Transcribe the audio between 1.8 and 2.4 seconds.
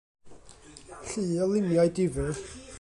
difyr.